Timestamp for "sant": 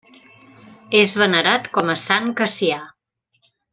2.05-2.33